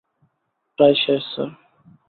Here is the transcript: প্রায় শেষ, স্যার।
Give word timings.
প্রায় 0.79 0.95
শেষ, 0.95 1.23
স্যার। 1.33 1.49